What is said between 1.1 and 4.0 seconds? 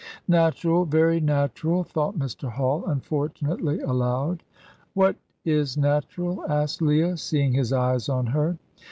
natural," thought Mr. Hall, unfortunately